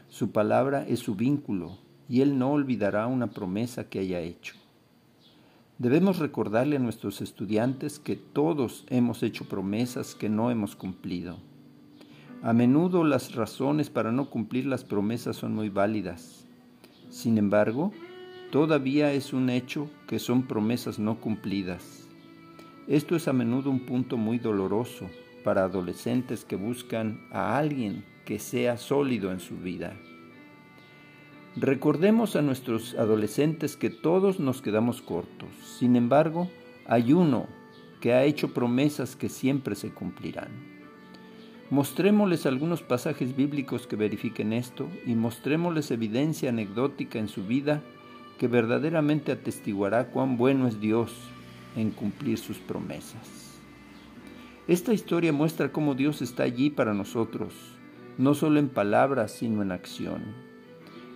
Su 0.09 0.33
palabra 0.33 0.87
es 0.89 1.01
su 1.01 1.17
vínculo 1.17 1.90
y 2.11 2.23
él 2.23 2.39
no 2.39 2.51
olvidará 2.51 3.07
una 3.07 3.29
promesa 3.29 3.89
que 3.89 4.01
haya 4.01 4.21
hecho. 4.21 4.57
Debemos 5.79 6.19
recordarle 6.19 6.77
a 6.77 6.81
nuestros 6.81 7.23
estudiantes 7.23 8.01
que 8.01 8.17
todos 8.17 8.85
hemos 8.91 9.23
hecho 9.23 9.45
promesas 9.45 10.17
que 10.17 10.29
no 10.29 10.51
hemos 10.51 10.75
cumplido. 10.75 11.39
A 12.43 12.53
menudo 12.53 13.05
las 13.05 13.35
razones 13.37 13.91
para 13.91 14.11
no 14.11 14.29
cumplir 14.29 14.67
las 14.67 14.83
promesas 14.83 15.37
son 15.37 15.55
muy 15.55 15.69
válidas. 15.69 16.47
Sin 17.11 17.39
embargo, 17.39 17.93
todavía 18.51 19.13
es 19.13 19.33
un 19.33 19.49
hecho 19.49 19.89
que 20.09 20.19
son 20.19 20.43
promesas 20.43 20.99
no 20.99 21.21
cumplidas. 21.21 22.09
Esto 22.89 23.15
es 23.15 23.29
a 23.29 23.33
menudo 23.33 23.71
un 23.71 23.87
punto 23.87 24.17
muy 24.17 24.39
doloroso 24.39 25.09
para 25.45 25.63
adolescentes 25.63 26.45
que 26.45 26.57
buscan 26.57 27.21
a 27.31 27.57
alguien 27.57 28.05
que 28.25 28.41
sea 28.41 28.79
sólido 28.79 29.31
en 29.31 29.39
su 29.39 29.57
vida. 29.59 29.97
Recordemos 31.57 32.37
a 32.37 32.43
nuestros 32.43 32.95
adolescentes 32.95 33.77
que 33.77 33.91
todos 33.91 34.39
nos 34.39 34.63
quedamos 34.63 35.03
cortos. 35.03 35.49
Sin 35.79 35.97
embargo, 35.97 36.49
hay 36.87 37.13
uno 37.13 37.49
que 38.01 38.13
ha 38.13 38.23
hecho 38.23 38.55
promesas 38.55 39.17
que 39.17 39.29
siempre 39.29 39.75
se 39.75 39.91
cumplirán. 39.91 40.49
Mostrémosles 41.69 42.47
algunos 42.47 42.83
pasajes 42.83 43.35
bíblicos 43.35 43.89
que 43.89 43.97
verifiquen 43.97 44.53
esto 44.53 44.89
y 45.05 45.17
mostrémosles 45.17 45.91
evidencia 45.91 46.51
anecdótica 46.51 47.19
en 47.19 47.29
su 47.29 47.45
vida 47.45 47.83
que 48.39 48.47
verdaderamente 48.47 49.33
atestiguará 49.33 50.09
cuán 50.11 50.37
bueno 50.37 50.69
es 50.69 50.81
Dios 50.81 51.13
en 51.77 51.91
cumplir 51.91 52.39
sus 52.39 52.59
promesas. 52.59 53.59
Esta 54.69 54.93
historia 54.93 55.33
muestra 55.33 55.73
cómo 55.73 55.97
Dios 55.97 56.23
está 56.23 56.45
allí 56.45 56.71
para 56.71 56.95
nosotros, 56.95 57.55
no 58.19 58.35
solo 58.35 58.61
en 58.61 58.69
palabras, 58.69 59.33
sino 59.33 59.63
en 59.63 59.73
acción. 59.73 60.50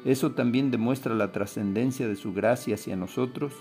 Eso 0.04 0.32
también 0.32 0.70
demuestra 0.70 1.14
la 1.14 1.32
trascendencia 1.32 2.06
de 2.06 2.16
su 2.16 2.34
gracia 2.34 2.74
hacia 2.74 2.96
nosotros, 2.96 3.54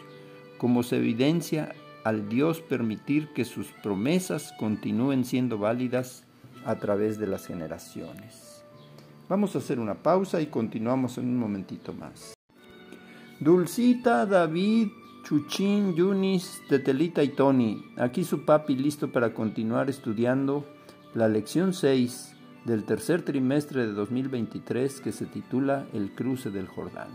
como 0.57 0.83
se 0.83 0.97
evidencia 0.97 1.73
al 2.03 2.27
Dios 2.27 2.59
permitir 2.61 3.29
que 3.33 3.45
sus 3.45 3.67
promesas 3.81 4.53
continúen 4.59 5.23
siendo 5.23 5.57
válidas 5.57 6.25
a 6.65 6.75
través 6.75 7.17
de 7.17 7.27
las 7.27 7.47
generaciones. 7.47 8.65
Vamos 9.29 9.55
a 9.55 9.59
hacer 9.59 9.79
una 9.79 9.95
pausa 9.95 10.41
y 10.41 10.47
continuamos 10.47 11.17
en 11.17 11.25
un 11.25 11.37
momentito 11.37 11.93
más. 11.93 12.33
Dulcita, 13.39 14.25
David, 14.25 14.89
Chuchín, 15.23 15.95
Yunis, 15.95 16.61
Tetelita 16.67 17.23
y 17.23 17.29
Tony. 17.29 17.85
Aquí 17.97 18.25
su 18.25 18.43
papi 18.43 18.75
listo 18.75 19.11
para 19.11 19.33
continuar 19.33 19.89
estudiando 19.89 20.65
la 21.13 21.29
lección 21.29 21.73
6 21.73 22.32
del 22.65 22.83
tercer 22.85 23.23
trimestre 23.23 23.85
de 23.85 23.93
2023 23.93 25.01
que 25.01 25.11
se 25.11 25.25
titula 25.25 25.85
El 25.93 26.11
cruce 26.11 26.49
del 26.49 26.67
Jordán. 26.67 27.09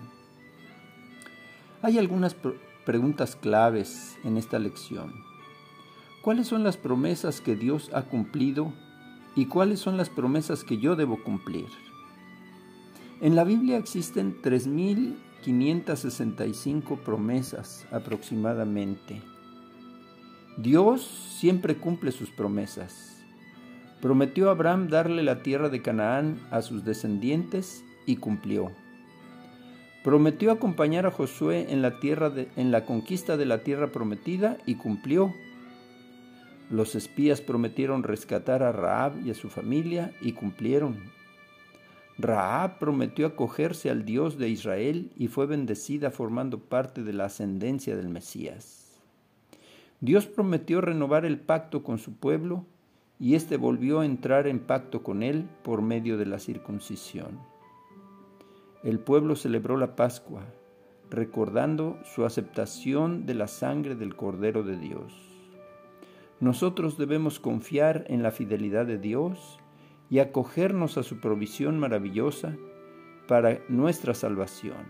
Hay 1.81 1.97
algunas 1.97 2.37
preguntas 2.85 3.37
claves 3.37 4.19
en 4.25 4.37
esta 4.37 4.59
lección. 4.59 5.15
¿Cuáles 6.23 6.49
son 6.49 6.65
las 6.65 6.77
promesas 6.77 7.41
que 7.41 7.57
Dios 7.57 7.91
ha 7.95 8.03
cumplido 8.03 8.75
y 9.37 9.47
cuáles 9.47 9.81
son 9.81 9.97
las 9.97 10.11
promesas 10.11 10.65
que 10.65 10.77
yo 10.79 10.97
debo 10.97 11.23
cumplir? 11.23 11.69
En 13.21 13.35
la 13.35 13.43
Biblia 13.45 13.79
existen 13.79 14.43
3.565 14.43 16.99
promesas 16.99 17.87
aproximadamente. 17.91 19.23
Dios 20.59 21.01
siempre 21.39 21.77
cumple 21.77 22.13
sus 22.13 22.31
promesas 22.31 23.18
Prometió 24.01 24.49
a 24.49 24.53
Abraham 24.53 24.89
darle 24.89 25.25
la 25.25 25.43
tierra 25.43 25.69
de 25.69 25.83
Canaán 25.83 26.39
a 26.53 26.63
sus 26.63 26.85
descendientes 26.85 27.85
y 28.07 28.17
cumplió. 28.17 28.71
Prometió 30.05 30.53
acompañar 30.53 31.05
a 31.05 31.11
Josué 31.11 31.67
en 31.71 31.83
la, 31.83 31.99
tierra 31.99 32.33
en 32.55 32.71
la 32.71 32.85
conquista 32.85 33.37
de 33.37 33.47
la 33.47 33.65
tierra 33.65 33.91
prometida 33.91 34.57
y 34.67 34.77
cumplió. 34.77 35.35
Los 36.71 36.95
espías 36.95 37.41
prometieron 37.41 38.05
rescatar 38.05 38.63
a 38.63 38.71
Raab 38.71 39.21
y 39.27 39.31
a 39.31 39.35
su 39.35 39.49
familia 39.49 40.13
y 40.21 40.33
cumplieron. 40.33 40.97
Raab 42.19 42.79
prometió 42.79 43.27
acogerse 43.27 43.91
al 43.91 44.05
Dios 44.05 44.39
de 44.39 44.49
Israel 44.49 45.11
y 45.17 45.27
fue 45.27 45.47
bendecida 45.47 46.13
formando 46.13 46.61
parte 46.61 47.03
de 47.03 47.13
la 47.13 47.25
ascendencia 47.25 47.97
del 47.97 48.09
Mesías. 48.09 49.01
Dios 50.01 50.27
prometió 50.27 50.81
renovar 50.81 51.25
el 51.25 51.41
pacto 51.41 51.83
con 51.83 51.99
su 51.99 52.15
pueblo 52.15 52.65
y 53.21 53.35
éste 53.35 53.57
volvió 53.57 54.01
a 54.01 54.07
entrar 54.07 54.47
en 54.47 54.61
pacto 54.61 55.03
con 55.03 55.23
él 55.23 55.49
por 55.63 55.83
medio 55.83 56.17
de 56.17 56.27
la 56.27 56.39
circuncisión. 56.39 57.41
El 58.85 59.01
pueblo 59.01 59.35
celebró 59.35 59.77
la 59.77 59.97
Pascua, 59.97 60.43
recordando 61.11 61.99
su 62.05 62.25
aceptación 62.25 63.27
de 63.27 63.35
la 63.35 63.49
sangre 63.49 63.97
del 63.97 64.15
Cordero 64.15 64.63
de 64.63 64.77
Dios. 64.77 65.13
Nosotros 66.41 66.97
debemos 66.97 67.41
confiar 67.41 68.05
en 68.09 68.23
la 68.23 68.31
fidelidad 68.31 68.87
de 68.87 68.99
Dios 68.99 69.59
y 70.11 70.21
acogernos 70.21 70.97
a 70.97 71.03
su 71.03 71.19
provisión 71.19 71.79
maravillosa 71.79 72.57
para 73.27 73.59
nuestra 73.69 74.15
salvación, 74.15 74.87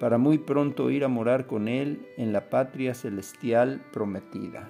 para 0.00 0.18
muy 0.18 0.38
pronto 0.38 0.90
ir 0.90 1.04
a 1.04 1.08
morar 1.08 1.46
con 1.46 1.68
Él 1.68 2.06
en 2.16 2.32
la 2.32 2.50
patria 2.50 2.94
celestial 2.94 3.82
prometida. 3.92 4.68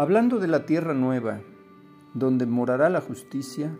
Hablando 0.00 0.38
de 0.38 0.46
la 0.46 0.64
tierra 0.64 0.94
nueva, 0.94 1.40
donde 2.14 2.46
morará 2.46 2.88
la 2.88 3.00
justicia, 3.00 3.76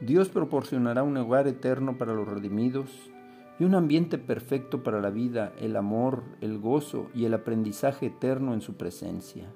Dios 0.00 0.28
proporcionará 0.28 1.02
un 1.02 1.16
hogar 1.16 1.48
eterno 1.48 1.98
para 1.98 2.14
los 2.14 2.28
redimidos 2.28 3.10
y 3.58 3.64
un 3.64 3.74
ambiente 3.74 4.18
perfecto 4.18 4.84
para 4.84 5.00
la 5.00 5.10
vida, 5.10 5.52
el 5.58 5.74
amor, 5.74 6.22
el 6.40 6.60
gozo 6.60 7.10
y 7.12 7.24
el 7.24 7.34
aprendizaje 7.34 8.06
eterno 8.06 8.54
en 8.54 8.60
su 8.60 8.74
presencia. 8.74 9.52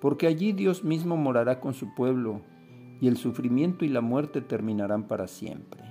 Porque 0.00 0.26
allí 0.26 0.50
Dios 0.50 0.82
mismo 0.82 1.16
morará 1.16 1.60
con 1.60 1.72
su 1.72 1.94
pueblo 1.94 2.40
y 3.00 3.06
el 3.06 3.16
sufrimiento 3.16 3.84
y 3.84 3.88
la 3.88 4.00
muerte 4.00 4.40
terminarán 4.40 5.04
para 5.06 5.28
siempre. 5.28 5.84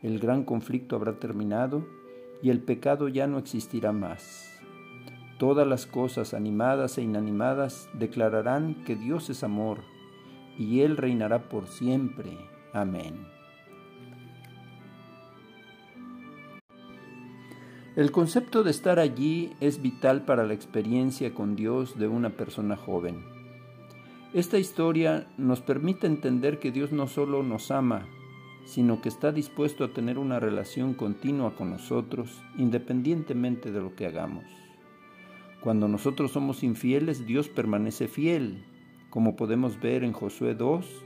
El 0.00 0.20
gran 0.20 0.44
conflicto 0.44 0.94
habrá 0.94 1.18
terminado 1.18 1.84
y 2.40 2.50
el 2.50 2.60
pecado 2.60 3.08
ya 3.08 3.26
no 3.26 3.38
existirá 3.38 3.90
más. 3.90 4.51
Todas 5.42 5.66
las 5.66 5.86
cosas 5.86 6.34
animadas 6.34 6.98
e 6.98 7.02
inanimadas 7.02 7.88
declararán 7.94 8.84
que 8.84 8.94
Dios 8.94 9.28
es 9.28 9.42
amor 9.42 9.80
y 10.56 10.82
Él 10.82 10.96
reinará 10.96 11.48
por 11.48 11.66
siempre. 11.66 12.38
Amén. 12.72 13.26
El 17.96 18.12
concepto 18.12 18.62
de 18.62 18.70
estar 18.70 19.00
allí 19.00 19.52
es 19.58 19.82
vital 19.82 20.24
para 20.24 20.46
la 20.46 20.54
experiencia 20.54 21.34
con 21.34 21.56
Dios 21.56 21.98
de 21.98 22.06
una 22.06 22.30
persona 22.30 22.76
joven. 22.76 23.24
Esta 24.34 24.60
historia 24.60 25.26
nos 25.38 25.60
permite 25.60 26.06
entender 26.06 26.60
que 26.60 26.70
Dios 26.70 26.92
no 26.92 27.08
solo 27.08 27.42
nos 27.42 27.72
ama, 27.72 28.06
sino 28.64 29.02
que 29.02 29.08
está 29.08 29.32
dispuesto 29.32 29.82
a 29.82 29.92
tener 29.92 30.18
una 30.18 30.38
relación 30.38 30.94
continua 30.94 31.56
con 31.56 31.70
nosotros, 31.70 32.40
independientemente 32.56 33.72
de 33.72 33.80
lo 33.80 33.96
que 33.96 34.06
hagamos. 34.06 34.44
Cuando 35.62 35.86
nosotros 35.86 36.32
somos 36.32 36.64
infieles, 36.64 37.24
Dios 37.24 37.48
permanece 37.48 38.08
fiel. 38.08 38.64
Como 39.10 39.36
podemos 39.36 39.80
ver 39.80 40.02
en 40.02 40.12
Josué 40.12 40.56
2, 40.56 41.04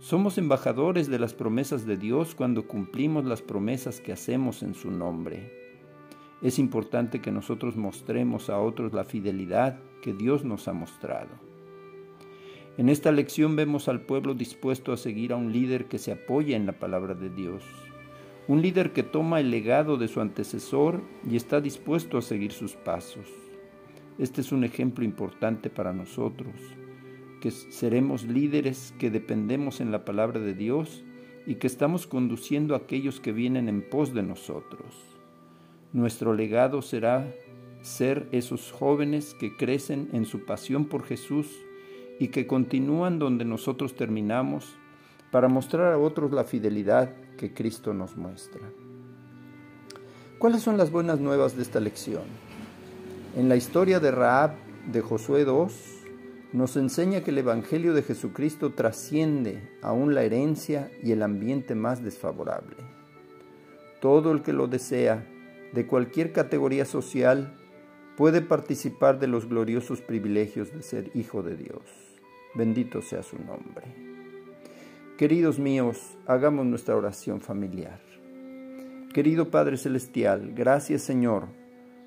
somos 0.00 0.38
embajadores 0.38 1.10
de 1.10 1.18
las 1.18 1.34
promesas 1.34 1.84
de 1.84 1.98
Dios 1.98 2.34
cuando 2.34 2.66
cumplimos 2.66 3.26
las 3.26 3.42
promesas 3.42 4.00
que 4.00 4.12
hacemos 4.12 4.62
en 4.62 4.72
su 4.72 4.90
nombre. 4.90 5.52
Es 6.40 6.58
importante 6.58 7.20
que 7.20 7.30
nosotros 7.30 7.76
mostremos 7.76 8.48
a 8.48 8.58
otros 8.58 8.94
la 8.94 9.04
fidelidad 9.04 9.78
que 10.00 10.14
Dios 10.14 10.42
nos 10.42 10.68
ha 10.68 10.72
mostrado. 10.72 11.28
En 12.78 12.88
esta 12.88 13.12
lección 13.12 13.56
vemos 13.56 13.88
al 13.88 14.00
pueblo 14.00 14.32
dispuesto 14.32 14.94
a 14.94 14.96
seguir 14.96 15.34
a 15.34 15.36
un 15.36 15.52
líder 15.52 15.86
que 15.86 15.98
se 15.98 16.12
apoya 16.12 16.56
en 16.56 16.64
la 16.64 16.78
palabra 16.78 17.12
de 17.12 17.28
Dios, 17.28 17.62
un 18.46 18.62
líder 18.62 18.94
que 18.94 19.02
toma 19.02 19.40
el 19.40 19.50
legado 19.50 19.98
de 19.98 20.08
su 20.08 20.22
antecesor 20.22 21.02
y 21.28 21.36
está 21.36 21.60
dispuesto 21.60 22.16
a 22.16 22.22
seguir 22.22 22.52
sus 22.52 22.74
pasos. 22.74 23.47
Este 24.18 24.40
es 24.40 24.50
un 24.50 24.64
ejemplo 24.64 25.04
importante 25.04 25.70
para 25.70 25.92
nosotros, 25.92 26.54
que 27.40 27.52
seremos 27.52 28.24
líderes 28.24 28.92
que 28.98 29.10
dependemos 29.10 29.80
en 29.80 29.92
la 29.92 30.04
palabra 30.04 30.40
de 30.40 30.54
Dios 30.54 31.04
y 31.46 31.54
que 31.54 31.68
estamos 31.68 32.08
conduciendo 32.08 32.74
a 32.74 32.78
aquellos 32.78 33.20
que 33.20 33.30
vienen 33.30 33.68
en 33.68 33.88
pos 33.88 34.12
de 34.12 34.24
nosotros. 34.24 34.96
Nuestro 35.92 36.34
legado 36.34 36.82
será 36.82 37.32
ser 37.82 38.28
esos 38.32 38.72
jóvenes 38.72 39.34
que 39.38 39.56
crecen 39.56 40.08
en 40.12 40.24
su 40.24 40.44
pasión 40.44 40.86
por 40.86 41.04
Jesús 41.04 41.46
y 42.18 42.28
que 42.28 42.48
continúan 42.48 43.20
donde 43.20 43.44
nosotros 43.44 43.94
terminamos 43.94 44.74
para 45.30 45.46
mostrar 45.46 45.92
a 45.92 45.98
otros 45.98 46.32
la 46.32 46.42
fidelidad 46.42 47.14
que 47.36 47.54
Cristo 47.54 47.94
nos 47.94 48.16
muestra. 48.16 48.62
¿Cuáles 50.40 50.62
son 50.62 50.76
las 50.76 50.90
buenas 50.90 51.20
nuevas 51.20 51.56
de 51.56 51.62
esta 51.62 51.78
lección? 51.78 52.47
En 53.36 53.48
la 53.48 53.56
historia 53.56 54.00
de 54.00 54.10
Raab 54.10 54.52
de 54.90 55.02
Josué 55.02 55.44
2 55.44 55.72
nos 56.54 56.76
enseña 56.76 57.22
que 57.22 57.30
el 57.30 57.38
Evangelio 57.38 57.92
de 57.92 58.02
Jesucristo 58.02 58.72
trasciende 58.72 59.68
aún 59.82 60.14
la 60.14 60.22
herencia 60.22 60.90
y 61.02 61.12
el 61.12 61.22
ambiente 61.22 61.74
más 61.74 62.02
desfavorable. 62.02 62.76
Todo 64.00 64.32
el 64.32 64.42
que 64.42 64.54
lo 64.54 64.66
desea, 64.66 65.26
de 65.74 65.86
cualquier 65.86 66.32
categoría 66.32 66.86
social, 66.86 67.54
puede 68.16 68.40
participar 68.40 69.18
de 69.18 69.26
los 69.26 69.46
gloriosos 69.46 70.00
privilegios 70.00 70.72
de 70.72 70.82
ser 70.82 71.10
hijo 71.14 71.42
de 71.42 71.56
Dios. 71.56 71.82
Bendito 72.54 73.02
sea 73.02 73.22
su 73.22 73.36
nombre. 73.36 73.94
Queridos 75.18 75.58
míos, 75.58 76.16
hagamos 76.26 76.64
nuestra 76.64 76.96
oración 76.96 77.42
familiar. 77.42 78.00
Querido 79.12 79.50
Padre 79.50 79.76
Celestial, 79.76 80.52
gracias 80.54 81.02
Señor, 81.02 81.48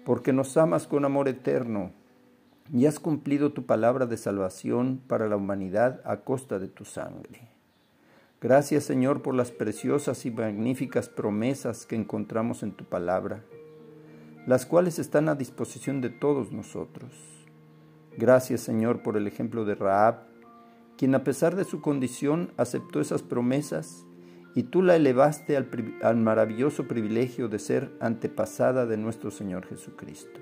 porque 0.05 0.33
nos 0.33 0.57
amas 0.57 0.87
con 0.87 1.05
amor 1.05 1.27
eterno 1.27 1.91
y 2.73 2.85
has 2.85 2.99
cumplido 2.99 3.51
tu 3.51 3.65
palabra 3.65 4.05
de 4.05 4.17
salvación 4.17 5.01
para 5.07 5.27
la 5.27 5.35
humanidad 5.35 6.01
a 6.05 6.17
costa 6.17 6.59
de 6.59 6.67
tu 6.67 6.85
sangre. 6.85 7.49
Gracias 8.39 8.85
Señor 8.85 9.21
por 9.21 9.35
las 9.35 9.51
preciosas 9.51 10.25
y 10.25 10.31
magníficas 10.31 11.09
promesas 11.09 11.85
que 11.85 11.95
encontramos 11.95 12.63
en 12.63 12.71
tu 12.71 12.85
palabra, 12.85 13.43
las 14.47 14.65
cuales 14.65 14.97
están 14.97 15.29
a 15.29 15.35
disposición 15.35 16.01
de 16.01 16.09
todos 16.09 16.51
nosotros. 16.51 17.11
Gracias 18.17 18.61
Señor 18.61 19.03
por 19.03 19.17
el 19.17 19.27
ejemplo 19.27 19.63
de 19.65 19.75
Raab, 19.75 20.23
quien 20.97 21.13
a 21.13 21.23
pesar 21.23 21.55
de 21.55 21.65
su 21.65 21.81
condición 21.81 22.51
aceptó 22.57 22.99
esas 22.99 23.21
promesas 23.21 24.05
y 24.53 24.63
tú 24.63 24.81
la 24.81 24.95
elevaste 24.95 25.55
al, 25.55 26.17
maravilloso 26.17 26.87
privilegio 26.87 27.47
de 27.47 27.59
ser 27.59 27.91
antepasada 27.99 28.85
de 28.85 28.97
nuestro 28.97 29.31
Señor 29.31 29.65
Jesucristo. 29.65 30.39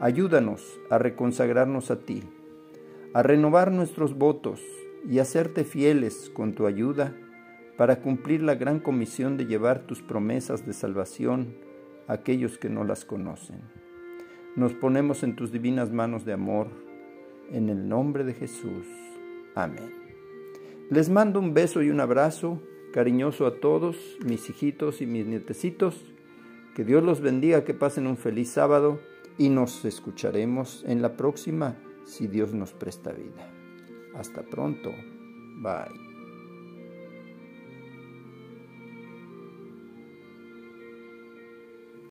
Ayúdanos 0.00 0.80
a 0.90 0.98
reconsagrarnos 0.98 1.90
a 1.90 2.00
ti, 2.00 2.22
a 3.14 3.22
renovar 3.22 3.72
nuestros 3.72 4.16
votos 4.16 4.60
y 5.08 5.20
a 5.20 5.24
serte 5.24 5.64
fieles 5.64 6.30
con 6.34 6.54
tu 6.54 6.66
ayuda 6.66 7.14
para 7.76 8.00
cumplir 8.00 8.42
la 8.42 8.56
gran 8.56 8.80
comisión 8.80 9.36
de 9.36 9.46
llevar 9.46 9.86
tus 9.86 10.02
promesas 10.02 10.66
de 10.66 10.72
salvación 10.72 11.54
a 12.08 12.14
aquellos 12.14 12.58
que 12.58 12.68
no 12.68 12.84
las 12.84 13.04
conocen. 13.04 13.60
Nos 14.56 14.72
ponemos 14.72 15.22
en 15.22 15.36
tus 15.36 15.52
divinas 15.52 15.92
manos 15.92 16.24
de 16.24 16.32
amor, 16.32 16.66
en 17.52 17.68
el 17.68 17.88
nombre 17.88 18.24
de 18.24 18.34
Jesús. 18.34 18.86
Amén. 19.54 19.94
Les 20.90 21.08
mando 21.08 21.38
un 21.38 21.54
beso 21.54 21.82
y 21.82 21.90
un 21.90 22.00
abrazo 22.00 22.60
cariñoso 22.92 23.46
a 23.46 23.60
todos 23.60 23.96
mis 24.24 24.48
hijitos 24.50 25.00
y 25.00 25.06
mis 25.06 25.26
nietecitos. 25.26 25.94
Que 26.74 26.84
Dios 26.84 27.02
los 27.02 27.20
bendiga, 27.20 27.64
que 27.64 27.74
pasen 27.74 28.06
un 28.06 28.16
feliz 28.16 28.50
sábado 28.50 29.00
y 29.36 29.48
nos 29.48 29.84
escucharemos 29.84 30.84
en 30.86 31.02
la 31.02 31.16
próxima 31.16 31.76
si 32.04 32.26
Dios 32.26 32.54
nos 32.54 32.72
presta 32.72 33.12
vida. 33.12 33.50
Hasta 34.14 34.42
pronto. 34.42 34.90
Bye. 35.60 36.07